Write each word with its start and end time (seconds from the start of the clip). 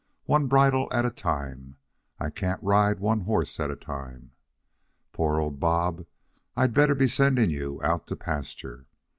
One 0.25 0.47
bridle 0.47 0.87
at 0.91 1.05
a 1.05 1.11
time! 1.11 1.77
I 2.19 2.31
can't 2.31 2.59
ride 2.63 2.99
one 2.99 3.19
horse 3.19 3.59
at 3.59 3.69
a 3.69 3.75
time. 3.75 4.31
Poor 5.13 5.39
old 5.39 5.59
Bob. 5.59 6.07
I'd 6.55 6.73
better 6.73 6.95
be 6.95 7.05
sending 7.07 7.51
you 7.51 7.79
out 7.83 8.07
to 8.07 8.15
pasture. 8.15 8.87